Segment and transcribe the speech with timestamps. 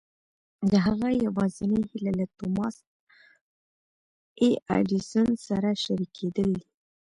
[0.71, 2.75] د هغه يوازېنۍ هيله له توماس
[4.41, 6.65] اې ايډېسن سره شريکېدل دي.